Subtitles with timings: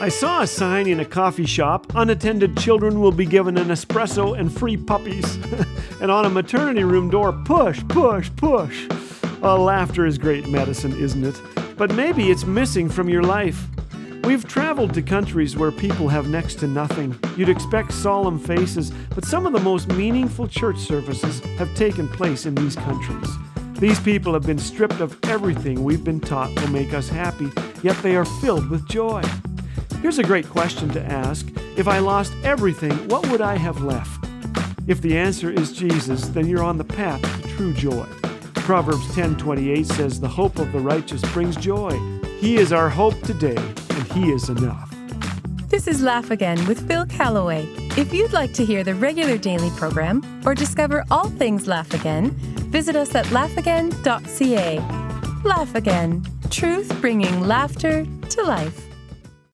[0.00, 4.34] I saw a sign in a coffee shop unattended children will be given an espresso
[4.36, 5.34] and free puppies.
[6.00, 8.88] and on a maternity room door, push, push, push.
[9.42, 11.38] Uh, laughter is great medicine, isn't it?
[11.76, 13.66] But maybe it's missing from your life.
[14.24, 17.14] We've traveled to countries where people have next to nothing.
[17.36, 22.46] You'd expect solemn faces, but some of the most meaningful church services have taken place
[22.46, 23.28] in these countries.
[23.74, 27.50] These people have been stripped of everything we've been taught will make us happy,
[27.82, 29.22] yet they are filled with joy.
[30.02, 31.46] Here's a great question to ask
[31.76, 34.24] If I lost everything, what would I have left?
[34.86, 38.06] If the answer is Jesus, then you're on the path to true joy.
[38.54, 41.90] Proverbs 10:28 says the hope of the righteous brings joy.
[42.38, 43.56] He is our hope today,
[43.90, 44.90] and he is enough.
[45.68, 47.66] This is Laugh Again with Phil Callaway.
[47.98, 52.30] If you'd like to hear the regular daily program or discover all things Laugh Again,
[52.72, 54.78] visit us at laughagain.ca.
[55.44, 58.89] Laugh Again, truth bringing laughter to life.